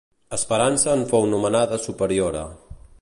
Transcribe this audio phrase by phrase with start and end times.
[0.37, 2.45] Esperança en fou nomenada superiora.